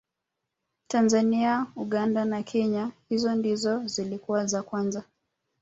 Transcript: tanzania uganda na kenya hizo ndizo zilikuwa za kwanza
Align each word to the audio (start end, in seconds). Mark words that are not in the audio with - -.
tanzania 0.87 1.65
uganda 1.75 2.25
na 2.25 2.43
kenya 2.43 2.91
hizo 3.09 3.35
ndizo 3.35 3.87
zilikuwa 3.87 4.45
za 4.45 4.63
kwanza 4.63 5.03